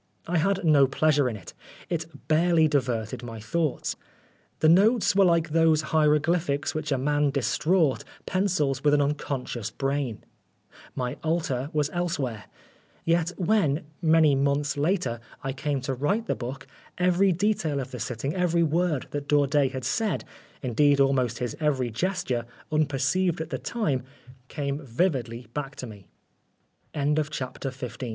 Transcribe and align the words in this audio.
I 0.25 0.39
had 0.39 0.63
no 0.65 0.87
pleasure 0.87 1.29
in 1.29 1.35
it. 1.37 1.53
It 1.87 2.07
barely 2.27 2.67
diverted 2.67 3.21
my 3.21 3.39
thoughts. 3.39 3.95
The 4.59 4.67
notes 4.67 5.15
were 5.15 5.25
like 5.25 5.49
those 5.51 5.83
hieroglyphics 5.93 6.73
which 6.73 6.91
a 6.91 6.97
man 6.97 7.29
distraught 7.29 8.03
pencils 8.25 8.83
with 8.83 8.95
an 8.95 9.01
unconscious 9.03 9.69
brain. 9.69 10.23
My 10.95 11.17
alter 11.23 11.69
was 11.71 11.91
elsewhere; 11.93 12.45
yet 13.05 13.29
when, 13.37 13.85
many 14.01 14.33
months 14.33 14.75
later, 14.75 15.19
I 15.43 15.53
came 15.53 15.81
to 15.81 15.93
write 15.93 16.25
the 16.25 16.33
book, 16.33 16.65
every 16.97 17.31
detail 17.31 17.79
of 17.79 17.91
the 17.91 17.99
sitting, 17.99 18.33
every 18.33 18.63
word 18.63 19.05
that 19.11 19.27
Daudet 19.29 19.69
had 19.71 19.85
said, 19.85 20.25
indeed 20.63 20.99
almost 20.99 21.37
his 21.37 21.55
every 21.59 21.91
gesture, 21.91 22.47
unperc 22.71 23.03